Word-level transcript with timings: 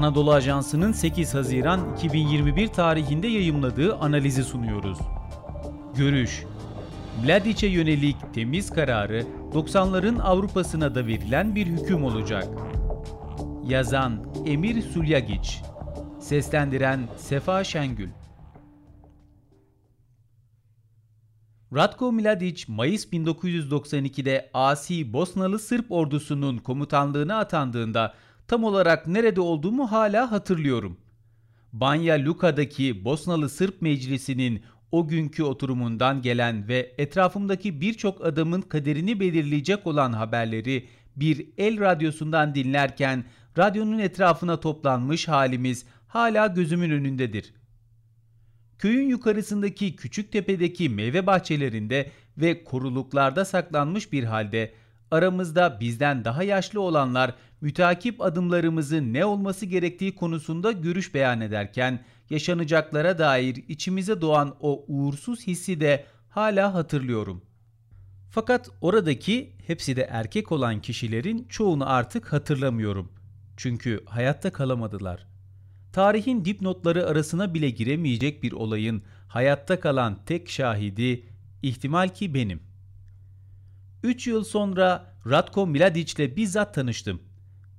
Anadolu 0.00 0.32
Ajansı'nın 0.32 0.92
8 0.92 1.34
Haziran 1.34 1.94
2021 1.96 2.68
tarihinde 2.68 3.26
yayımladığı 3.26 3.96
analizi 3.96 4.44
sunuyoruz. 4.44 4.98
Görüş 5.96 6.44
Mladiç'e 7.24 7.66
yönelik 7.66 8.16
temiz 8.34 8.70
kararı 8.70 9.26
90'ların 9.52 10.22
Avrupa'sına 10.22 10.94
da 10.94 11.06
verilen 11.06 11.54
bir 11.54 11.66
hüküm 11.66 12.04
olacak. 12.04 12.48
Yazan 13.64 14.26
Emir 14.46 14.82
Sulyagiç 14.82 15.60
Seslendiren 16.20 17.08
Sefa 17.16 17.64
Şengül 17.64 18.08
Ratko 21.74 22.12
Mladic, 22.12 22.64
Mayıs 22.68 23.06
1992'de 23.06 24.50
asi 24.54 25.12
Bosnalı 25.12 25.58
Sırp 25.58 25.92
ordusunun 25.92 26.58
komutanlığına 26.58 27.38
atandığında 27.38 28.14
tam 28.50 28.64
olarak 28.64 29.06
nerede 29.06 29.40
olduğumu 29.40 29.92
hala 29.92 30.32
hatırlıyorum. 30.32 30.96
Banja 31.72 32.24
Luka'daki 32.24 33.04
Bosnalı 33.04 33.48
Sırp 33.48 33.82
Meclisi'nin 33.82 34.62
o 34.92 35.08
günkü 35.08 35.42
oturumundan 35.42 36.22
gelen 36.22 36.68
ve 36.68 36.94
etrafımdaki 36.98 37.80
birçok 37.80 38.24
adamın 38.24 38.60
kaderini 38.60 39.20
belirleyecek 39.20 39.86
olan 39.86 40.12
haberleri 40.12 40.88
bir 41.16 41.46
el 41.58 41.80
radyosundan 41.80 42.54
dinlerken 42.54 43.24
radyonun 43.58 43.98
etrafına 43.98 44.60
toplanmış 44.60 45.28
halimiz 45.28 45.84
hala 46.08 46.46
gözümün 46.46 46.90
önündedir. 46.90 47.54
Köyün 48.78 49.08
yukarısındaki 49.08 49.96
küçük 49.96 50.32
tepedeki 50.32 50.88
meyve 50.88 51.26
bahçelerinde 51.26 52.10
ve 52.38 52.64
koruluklarda 52.64 53.44
saklanmış 53.44 54.12
bir 54.12 54.24
halde 54.24 54.74
aramızda 55.10 55.80
bizden 55.80 56.24
daha 56.24 56.42
yaşlı 56.42 56.80
olanlar 56.80 57.34
mütakip 57.60 58.20
adımlarımızın 58.20 59.12
ne 59.14 59.24
olması 59.24 59.66
gerektiği 59.66 60.14
konusunda 60.14 60.72
görüş 60.72 61.14
beyan 61.14 61.40
ederken 61.40 62.04
yaşanacaklara 62.30 63.18
dair 63.18 63.64
içimize 63.68 64.20
doğan 64.20 64.56
o 64.60 64.84
uğursuz 64.88 65.46
hissi 65.46 65.80
de 65.80 66.04
hala 66.28 66.74
hatırlıyorum. 66.74 67.42
Fakat 68.30 68.70
oradaki 68.80 69.52
hepsi 69.66 69.96
de 69.96 70.08
erkek 70.10 70.52
olan 70.52 70.80
kişilerin 70.80 71.46
çoğunu 71.48 71.90
artık 71.90 72.32
hatırlamıyorum. 72.32 73.12
Çünkü 73.56 74.04
hayatta 74.06 74.52
kalamadılar. 74.52 75.26
Tarihin 75.92 76.44
dipnotları 76.44 77.06
arasına 77.06 77.54
bile 77.54 77.70
giremeyecek 77.70 78.42
bir 78.42 78.52
olayın 78.52 79.02
hayatta 79.28 79.80
kalan 79.80 80.18
tek 80.26 80.50
şahidi 80.50 81.24
ihtimal 81.62 82.08
ki 82.08 82.34
benim. 82.34 82.69
3 84.02 84.26
yıl 84.26 84.44
sonra 84.44 85.14
Ratko 85.26 85.66
Mladic 85.66 86.14
ile 86.14 86.36
bizzat 86.36 86.74
tanıştım. 86.74 87.20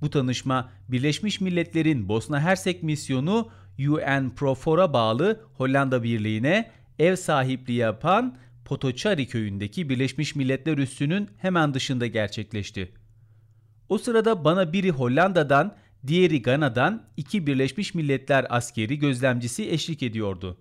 Bu 0.00 0.10
tanışma 0.10 0.70
Birleşmiş 0.88 1.40
Milletler'in 1.40 2.08
Bosna 2.08 2.40
Hersek 2.40 2.82
misyonu 2.82 3.50
UN 3.78 4.30
Profor'a 4.36 4.92
bağlı 4.92 5.40
Hollanda 5.54 6.02
Birliği'ne 6.02 6.70
ev 6.98 7.16
sahipliği 7.16 7.76
yapan 7.76 8.36
Potocari 8.64 9.26
köyündeki 9.26 9.88
Birleşmiş 9.88 10.34
Milletler 10.34 10.78
üssünün 10.78 11.28
hemen 11.38 11.74
dışında 11.74 12.06
gerçekleşti. 12.06 12.92
O 13.88 13.98
sırada 13.98 14.44
bana 14.44 14.72
biri 14.72 14.90
Hollanda'dan, 14.90 15.76
diğeri 16.06 16.42
Gana'dan 16.42 17.06
iki 17.16 17.46
Birleşmiş 17.46 17.94
Milletler 17.94 18.46
askeri 18.50 18.98
gözlemcisi 18.98 19.70
eşlik 19.70 20.02
ediyordu. 20.02 20.58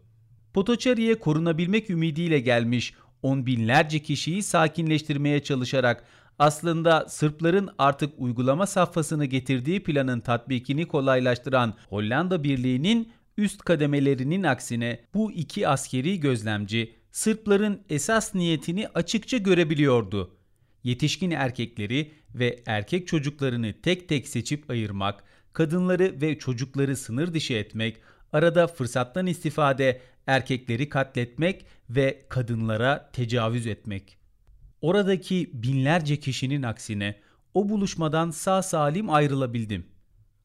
Potocari'ye 0.53 1.19
korunabilmek 1.19 1.89
ümidiyle 1.89 2.39
gelmiş 2.39 2.93
on 3.23 3.45
binlerce 3.45 3.99
kişiyi 3.99 4.43
sakinleştirmeye 4.43 5.43
çalışarak 5.43 6.05
aslında 6.39 7.05
Sırpların 7.09 7.69
artık 7.77 8.13
uygulama 8.17 8.67
safhasını 8.67 9.25
getirdiği 9.25 9.83
planın 9.83 10.19
tatbikini 10.19 10.87
kolaylaştıran 10.87 11.73
Hollanda 11.89 12.43
Birliği'nin 12.43 13.11
üst 13.37 13.61
kademelerinin 13.61 14.43
aksine 14.43 14.99
bu 15.13 15.31
iki 15.31 15.67
askeri 15.67 16.19
gözlemci 16.19 16.95
Sırpların 17.11 17.81
esas 17.89 18.35
niyetini 18.35 18.87
açıkça 18.87 19.37
görebiliyordu. 19.37 20.35
Yetişkin 20.83 21.31
erkekleri 21.31 22.11
ve 22.35 22.59
erkek 22.65 23.07
çocuklarını 23.07 23.73
tek 23.81 24.09
tek 24.09 24.27
seçip 24.27 24.69
ayırmak, 24.69 25.23
kadınları 25.53 26.21
ve 26.21 26.39
çocukları 26.39 26.95
sınır 26.97 27.33
dışı 27.33 27.53
etmek, 27.53 27.97
arada 28.33 28.67
fırsattan 28.67 29.27
istifade 29.27 30.01
erkekleri 30.27 30.89
katletmek 30.89 31.65
ve 31.89 32.25
kadınlara 32.29 33.09
tecavüz 33.13 33.67
etmek. 33.67 34.17
Oradaki 34.81 35.49
binlerce 35.53 36.19
kişinin 36.19 36.63
aksine 36.63 37.15
o 37.53 37.69
buluşmadan 37.69 38.31
sağ 38.31 38.61
salim 38.61 39.09
ayrılabildim. 39.09 39.85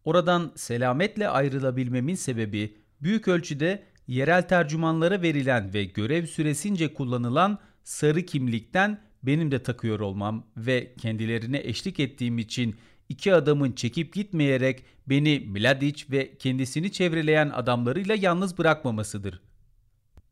Oradan 0.05 0.53
selametle 0.57 1.29
ayrılabilmemin 1.29 2.15
sebebi 2.15 2.77
büyük 3.03 3.29
ölçüde 3.29 3.83
yerel 4.07 4.49
tercümanlara 4.49 5.23
verilen 5.23 5.75
ve 5.75 5.85
görev 5.85 6.27
süresince 6.27 6.95
kullanılan 6.95 7.59
sarı 7.85 8.23
kimlikten 8.23 9.01
benim 9.23 9.51
de 9.51 9.63
takıyor 9.63 10.01
olmam 10.01 10.47
ve 10.57 10.95
kendilerine 10.95 11.61
eşlik 11.65 12.01
ettiğim 12.01 12.39
için 12.39 12.77
iki 13.09 13.35
adamın 13.35 13.73
çekip 13.73 14.15
gitmeyerek 14.15 14.83
beni 15.07 15.41
Mladic 15.47 16.05
ve 16.11 16.37
kendisini 16.39 16.93
çevreleyen 16.93 17.51
adamlarıyla 17.55 18.15
yalnız 18.15 18.59
bırakmamasıdır. 18.59 19.41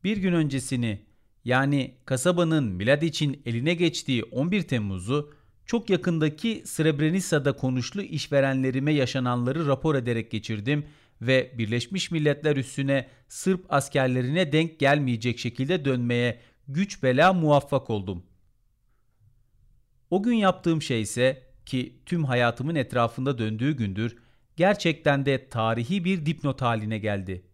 Bir 0.05 0.17
gün 0.17 0.33
öncesini 0.33 0.99
yani 1.45 1.95
kasabanın 2.05 2.63
Mladic'in 2.63 3.41
eline 3.45 3.73
geçtiği 3.73 4.23
11 4.23 4.61
Temmuz'u 4.61 5.33
çok 5.65 5.89
yakındaki 5.89 6.63
Srebrenica'da 6.65 7.53
konuşlu 7.53 8.01
işverenlerime 8.01 8.93
yaşananları 8.93 9.67
rapor 9.67 9.95
ederek 9.95 10.31
geçirdim 10.31 10.85
ve 11.21 11.51
Birleşmiş 11.57 12.11
Milletler 12.11 12.55
üssüne 12.55 13.07
Sırp 13.27 13.65
askerlerine 13.69 14.51
denk 14.51 14.79
gelmeyecek 14.79 15.39
şekilde 15.39 15.85
dönmeye 15.85 16.39
güç 16.67 17.03
bela 17.03 17.33
muvaffak 17.33 17.89
oldum. 17.89 18.23
O 20.09 20.23
gün 20.23 20.33
yaptığım 20.33 20.81
şey 20.81 21.01
ise 21.01 21.43
ki 21.65 21.99
tüm 22.05 22.23
hayatımın 22.23 22.75
etrafında 22.75 23.37
döndüğü 23.37 23.77
gündür 23.77 24.17
gerçekten 24.55 25.25
de 25.25 25.49
tarihi 25.49 26.05
bir 26.05 26.25
dipnot 26.25 26.61
haline 26.61 26.97
geldi. 26.97 27.45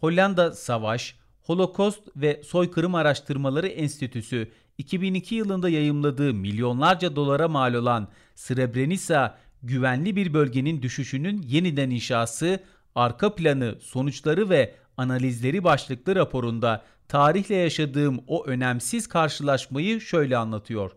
Hollanda 0.00 0.52
Savaş, 0.52 1.14
Holokost 1.42 2.00
ve 2.16 2.42
Soykırım 2.44 2.94
Araştırmaları 2.94 3.66
Enstitüsü 3.66 4.50
2002 4.78 5.34
yılında 5.34 5.68
yayımladığı 5.68 6.34
milyonlarca 6.34 7.16
dolara 7.16 7.48
mal 7.48 7.74
olan 7.74 8.08
Srebrenica 8.34 9.38
güvenli 9.62 10.16
bir 10.16 10.34
bölgenin 10.34 10.82
düşüşünün 10.82 11.42
yeniden 11.42 11.90
inşası, 11.90 12.60
arka 12.94 13.34
planı, 13.34 13.74
sonuçları 13.80 14.50
ve 14.50 14.74
analizleri 14.96 15.64
başlıklı 15.64 16.16
raporunda 16.16 16.82
tarihle 17.08 17.54
yaşadığım 17.54 18.20
o 18.26 18.46
önemsiz 18.46 19.06
karşılaşmayı 19.06 20.00
şöyle 20.00 20.36
anlatıyor. 20.36 20.90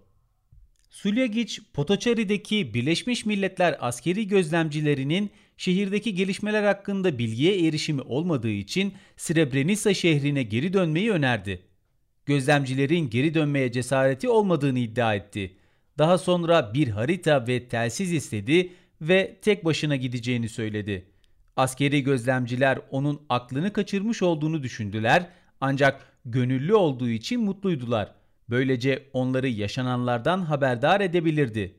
Suljagic, 0.94 1.62
Potocari'deki 1.74 2.74
Birleşmiş 2.74 3.26
Milletler 3.26 3.78
askeri 3.80 4.28
gözlemcilerinin 4.28 5.32
şehirdeki 5.58 6.16
gelişmeler 6.16 6.64
hakkında 6.64 7.18
bilgiye 7.18 7.68
erişimi 7.68 8.02
olmadığı 8.02 8.50
için 8.50 8.94
Srebrenica 9.18 9.94
şehrine 9.94 10.44
geri 10.44 10.74
dönmeyi 10.74 11.12
önerdi. 11.12 11.62
Gözlemcilerin 12.26 13.10
geri 13.10 13.34
dönmeye 13.34 13.72
cesareti 13.72 14.30
olmadığını 14.30 14.80
iddia 14.80 15.16
etti. 15.16 15.58
Daha 15.98 16.18
sonra 16.18 16.74
bir 16.74 16.88
harita 16.88 17.48
ve 17.48 17.68
telsiz 17.68 18.14
istedi 18.14 18.70
ve 19.02 19.38
tek 19.42 19.66
başına 19.66 19.96
gideceğini 19.96 20.50
söyledi. 20.50 21.06
Askeri 21.56 22.04
gözlemciler 22.04 22.80
onun 22.92 23.22
aklını 23.30 23.74
kaçırmış 23.74 24.22
olduğunu 24.22 24.64
düşündüler 24.64 25.30
ancak 25.62 26.18
gönüllü 26.26 26.74
olduğu 26.74 27.10
için 27.10 27.42
mutluydular. 27.42 28.23
Böylece 28.50 29.10
onları 29.14 29.48
yaşananlardan 29.48 30.42
haberdar 30.42 31.02
edebilirdi. 31.02 31.76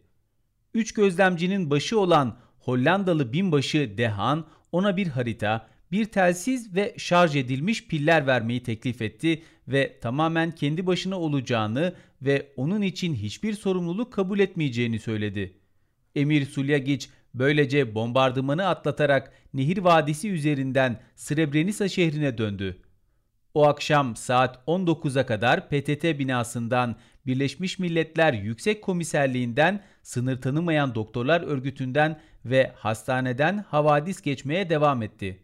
Üç 0.75 0.93
gözlemcinin 0.93 1.71
başı 1.71 2.01
olan 2.01 2.37
Hollandalı 2.59 3.33
binbaşı 3.33 3.99
Dehan 3.99 4.47
ona 4.73 4.97
bir 4.97 5.07
harita, 5.07 5.69
bir 5.93 6.05
telsiz 6.05 6.75
ve 6.75 6.95
şarj 6.99 7.37
edilmiş 7.37 7.87
piller 7.87 8.27
vermeyi 8.27 8.63
teklif 8.63 9.03
etti 9.03 9.43
ve 9.69 10.01
tamamen 10.01 10.51
kendi 10.51 10.87
başına 10.87 11.21
olacağını 11.21 11.95
ve 12.23 12.53
onun 12.57 12.83
için 12.83 13.15
hiçbir 13.15 13.53
sorumluluk 13.53 14.13
kabul 14.13 14.39
etmeyeceğini 14.39 14.99
söyledi. 14.99 15.59
Emir 16.15 16.47
Sulyagic 16.47 17.07
böylece 17.35 17.95
bombardımanı 17.95 18.67
atlatarak 18.67 19.33
Nehir 19.55 19.79
Vadisi 19.79 20.31
üzerinden 20.31 21.01
Srebrenica 21.17 21.89
şehrine 21.89 22.39
döndü. 22.39 22.84
O 23.55 23.67
akşam 23.67 24.17
saat 24.17 24.59
19'a 24.67 25.27
kadar 25.27 25.69
PTT 25.69 26.05
binasından 26.19 26.97
Birleşmiş 27.27 27.79
Milletler 27.79 28.33
Yüksek 28.33 28.83
Komiserliğinden, 28.83 29.85
sınır 30.03 30.41
tanımayan 30.41 30.95
doktorlar 30.95 31.41
örgütünden 31.41 32.21
ve 32.45 32.73
hastaneden 32.77 33.59
havadis 33.69 34.23
geçmeye 34.23 34.71
devam 34.71 35.03
etti. 35.03 35.43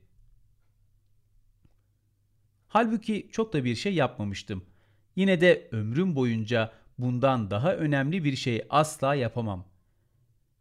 Halbuki 2.68 3.28
çok 3.32 3.52
da 3.52 3.64
bir 3.64 3.74
şey 3.74 3.94
yapmamıştım. 3.94 4.64
Yine 5.16 5.40
de 5.40 5.68
ömrüm 5.72 6.16
boyunca 6.16 6.72
bundan 6.98 7.50
daha 7.50 7.74
önemli 7.74 8.24
bir 8.24 8.36
şey 8.36 8.66
asla 8.70 9.14
yapamam. 9.14 9.64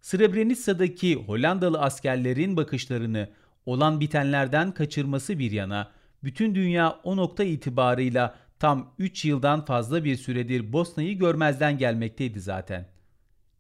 Srebrenica'daki 0.01 1.16
Hollandalı 1.16 1.81
askerlerin 1.81 2.57
bakışlarını 2.57 3.30
olan 3.66 4.00
bitenlerden 4.00 4.72
kaçırması 4.72 5.40
bir 5.40 5.51
yana, 5.51 5.92
bütün 6.24 6.56
dünya 6.56 7.00
o 7.04 7.18
nokta 7.18 7.44
itibarıyla 7.44 8.36
tam 8.60 8.94
3 9.00 9.25
yıldan 9.25 9.66
fazla 9.66 10.04
bir 10.04 10.16
süredir 10.16 10.74
Bosna'yı 10.74 11.18
görmezden 11.19 11.77
gelmekteydi 11.77 12.39
zaten. 12.39 12.86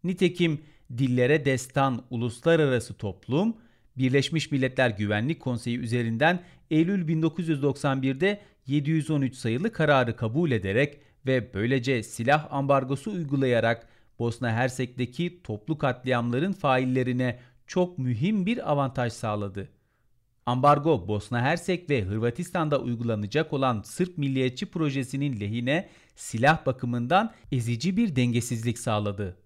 Nitekim 0.03 0.61
dillere 0.97 1.45
destan 1.45 2.03
uluslararası 2.09 2.93
toplum, 2.93 3.55
Birleşmiş 3.97 4.51
Milletler 4.51 4.89
Güvenlik 4.89 5.39
Konseyi 5.39 5.77
üzerinden 5.77 6.39
Eylül 6.71 7.07
1991'de 7.07 8.41
713 8.67 9.35
sayılı 9.35 9.71
kararı 9.71 10.15
kabul 10.15 10.51
ederek 10.51 10.97
ve 11.25 11.53
böylece 11.53 12.03
silah 12.03 12.47
ambargosu 12.53 13.11
uygulayarak 13.11 13.87
Bosna 14.19 14.51
Hersek'teki 14.51 15.43
toplu 15.43 15.77
katliamların 15.77 16.53
faillerine 16.53 17.39
çok 17.67 17.97
mühim 17.97 18.45
bir 18.45 18.71
avantaj 18.71 19.13
sağladı. 19.13 19.69
Ambargo 20.49 21.07
Bosna 21.07 21.41
Hersek 21.41 21.89
ve 21.89 22.03
Hırvatistan'da 22.03 22.79
uygulanacak 22.79 23.53
olan 23.53 23.81
Sırp 23.81 24.17
Milliyetçi 24.17 24.65
Projesi'nin 24.65 25.39
lehine 25.39 25.89
silah 26.15 26.65
bakımından 26.65 27.33
ezici 27.51 27.97
bir 27.97 28.15
dengesizlik 28.15 28.79
sağladı. 28.79 29.37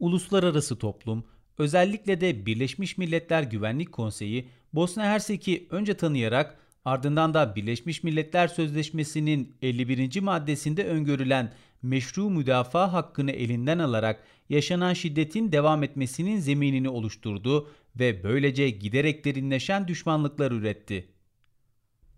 Uluslararası 0.00 0.78
toplum, 0.78 1.24
özellikle 1.58 2.20
de 2.20 2.46
Birleşmiş 2.46 2.98
Milletler 2.98 3.42
Güvenlik 3.42 3.92
Konseyi 3.92 4.48
Bosna 4.72 5.04
Hersek'i 5.04 5.66
önce 5.70 5.96
tanıyarak 5.96 6.58
ardından 6.86 7.34
da 7.34 7.56
Birleşmiş 7.56 8.02
Milletler 8.02 8.48
Sözleşmesi'nin 8.48 9.56
51. 9.62 10.20
maddesinde 10.20 10.86
öngörülen 10.86 11.52
meşru 11.82 12.30
müdafaa 12.30 12.92
hakkını 12.92 13.30
elinden 13.30 13.78
alarak 13.78 14.24
yaşanan 14.48 14.92
şiddetin 14.92 15.52
devam 15.52 15.82
etmesinin 15.82 16.38
zeminini 16.40 16.88
oluşturdu 16.88 17.70
ve 17.96 18.24
böylece 18.24 18.70
giderek 18.70 19.24
derinleşen 19.24 19.88
düşmanlıklar 19.88 20.52
üretti. 20.52 21.08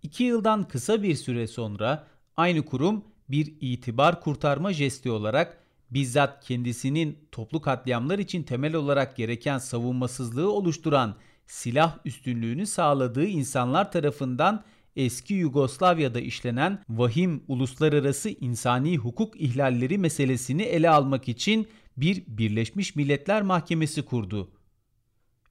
İki 0.03 0.23
yıldan 0.23 0.67
kısa 0.67 1.03
bir 1.03 1.15
süre 1.15 1.47
sonra 1.47 2.07
aynı 2.37 2.65
kurum 2.65 3.03
bir 3.29 3.53
itibar 3.61 4.21
kurtarma 4.21 4.73
jesti 4.73 5.11
olarak 5.11 5.63
bizzat 5.91 6.45
kendisinin 6.45 7.19
toplu 7.31 7.61
katliamlar 7.61 8.19
için 8.19 8.43
temel 8.43 8.75
olarak 8.75 9.15
gereken 9.15 9.57
savunmasızlığı 9.57 10.51
oluşturan 10.51 11.15
silah 11.49 11.97
üstünlüğünü 12.05 12.65
sağladığı 12.65 13.25
insanlar 13.25 13.91
tarafından 13.91 14.63
eski 14.95 15.33
Yugoslavya'da 15.33 16.19
işlenen 16.19 16.83
vahim 16.89 17.43
uluslararası 17.47 18.29
insani 18.29 18.97
hukuk 18.97 19.41
ihlalleri 19.41 19.97
meselesini 19.97 20.61
ele 20.61 20.89
almak 20.89 21.29
için 21.29 21.67
bir 21.97 22.23
Birleşmiş 22.27 22.95
Milletler 22.95 23.41
Mahkemesi 23.41 24.01
kurdu. 24.01 24.51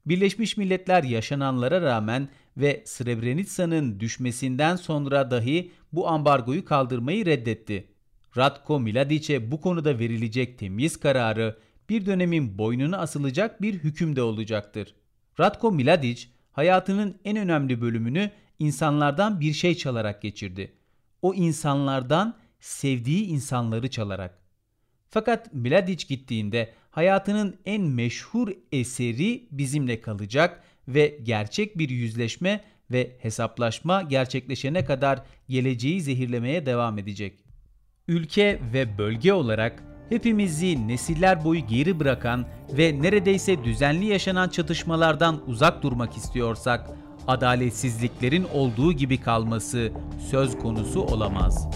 Birleşmiş 0.06 0.56
Milletler 0.56 1.02
yaşananlara 1.02 1.82
rağmen 1.82 2.28
ve 2.56 2.82
Srebrenica'nın 2.86 4.00
düşmesinden 4.00 4.76
sonra 4.76 5.30
dahi 5.30 5.70
bu 5.92 6.08
ambargoyu 6.08 6.64
kaldırmayı 6.64 7.26
reddetti. 7.26 7.88
Ratko 8.36 8.80
Mladić'e 8.80 9.50
bu 9.50 9.60
konuda 9.60 9.98
verilecek 9.98 10.58
temyiz 10.58 10.96
kararı 10.96 11.58
bir 11.88 12.06
dönemin 12.06 12.58
boynuna 12.58 12.98
asılacak 12.98 13.62
bir 13.62 13.74
hüküm 13.74 14.16
de 14.16 14.22
olacaktır. 14.22 14.94
Ratko 15.40 15.68
Mladić 15.68 16.26
hayatının 16.52 17.18
en 17.24 17.36
önemli 17.36 17.80
bölümünü 17.80 18.30
insanlardan 18.58 19.40
bir 19.40 19.52
şey 19.52 19.74
çalarak 19.74 20.22
geçirdi. 20.22 20.72
O 21.22 21.34
insanlardan 21.34 22.36
sevdiği 22.60 23.26
insanları 23.26 23.90
çalarak. 23.90 24.38
Fakat 25.10 25.54
Mladić 25.54 26.08
gittiğinde 26.08 26.72
hayatının 26.90 27.56
en 27.66 27.82
meşhur 27.82 28.48
eseri 28.72 29.48
bizimle 29.50 30.00
kalacak 30.00 30.64
ve 30.88 31.18
gerçek 31.22 31.78
bir 31.78 31.88
yüzleşme 31.88 32.64
ve 32.90 33.16
hesaplaşma 33.20 34.02
gerçekleşene 34.02 34.84
kadar 34.84 35.22
geleceği 35.48 36.00
zehirlemeye 36.00 36.66
devam 36.66 36.98
edecek. 36.98 37.38
Ülke 38.08 38.60
ve 38.72 38.98
bölge 38.98 39.32
olarak 39.32 39.82
hepimizi 40.08 40.88
nesiller 40.88 41.44
boyu 41.44 41.66
geri 41.66 42.00
bırakan 42.00 42.46
ve 42.72 43.02
neredeyse 43.02 43.64
düzenli 43.64 44.06
yaşanan 44.06 44.48
çatışmalardan 44.48 45.40
uzak 45.46 45.82
durmak 45.82 46.16
istiyorsak, 46.16 46.90
adaletsizliklerin 47.26 48.46
olduğu 48.54 48.92
gibi 48.92 49.20
kalması 49.20 49.92
söz 50.30 50.58
konusu 50.58 51.02
olamaz. 51.02 51.68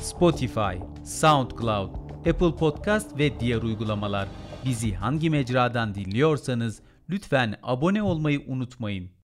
Spotify, 0.00 0.78
SoundCloud, 1.04 1.94
Apple 2.18 2.56
Podcast 2.56 3.18
ve 3.18 3.40
diğer 3.40 3.62
uygulamalar. 3.62 4.28
Bizi 4.64 4.94
hangi 4.94 5.30
mecradan 5.30 5.94
dinliyorsanız 5.94 6.80
lütfen 7.10 7.54
abone 7.62 8.02
olmayı 8.02 8.42
unutmayın. 8.46 9.10